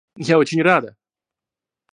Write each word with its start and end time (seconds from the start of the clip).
Я 0.17 0.39
очень 0.39 0.63
рада! 0.63 0.95